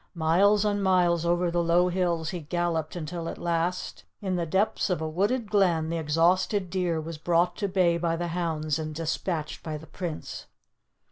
[0.15, 4.89] Miles and miles over the low hills he galloped until at last in the depths
[4.89, 8.95] of a wooded glen the exhausted deer was brought to bay by the hounds, and
[8.95, 10.47] dispatched by the Prince.